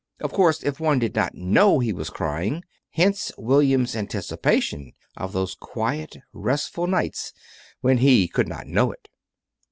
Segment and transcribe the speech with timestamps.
[0.19, 5.53] Of course, if one did not know he was crying Hence William's anticipation of those
[5.53, 7.33] quiet, restful nights
[7.81, 9.09] when he could not know it.